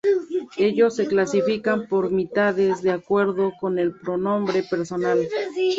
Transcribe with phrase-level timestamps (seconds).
[0.57, 5.27] Ellos se clasifican por mitades de acuerdo con el pronombre personal.